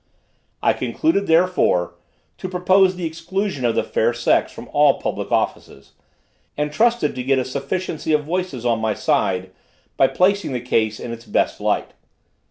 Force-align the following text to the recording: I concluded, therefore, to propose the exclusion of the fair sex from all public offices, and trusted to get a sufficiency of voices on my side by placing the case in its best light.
I 0.63 0.73
concluded, 0.73 1.27
therefore, 1.27 1.93
to 2.39 2.49
propose 2.49 2.95
the 2.95 3.05
exclusion 3.05 3.63
of 3.65 3.75
the 3.75 3.83
fair 3.83 4.15
sex 4.15 4.51
from 4.51 4.67
all 4.69 4.99
public 4.99 5.31
offices, 5.31 5.91
and 6.57 6.71
trusted 6.73 7.13
to 7.13 7.21
get 7.21 7.37
a 7.37 7.45
sufficiency 7.45 8.11
of 8.11 8.23
voices 8.25 8.65
on 8.65 8.79
my 8.79 8.95
side 8.95 9.51
by 9.97 10.07
placing 10.07 10.53
the 10.53 10.59
case 10.59 10.99
in 10.99 11.11
its 11.11 11.25
best 11.25 11.59
light. 11.61 11.91